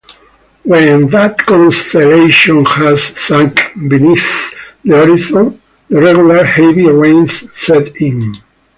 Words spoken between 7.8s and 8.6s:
in.